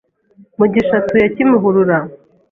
[0.57, 1.97] Mugisha atuye kimuhurura